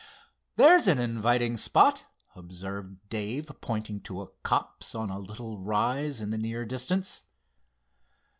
[0.55, 2.05] "There's an inviting spot,"
[2.35, 7.21] observed Dave, pointing to a copse on a little rise in the near distance.